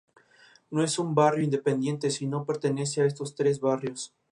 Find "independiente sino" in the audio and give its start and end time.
1.43-2.43